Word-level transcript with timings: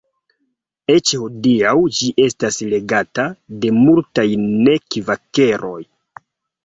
Eĉ 0.93 1.11
hodiaŭ 1.23 1.73
ĝi 1.99 2.09
estas 2.25 2.57
legata 2.71 3.27
de 3.67 3.73
multaj 3.83 4.27
ne-kvakeroj. 4.49 5.79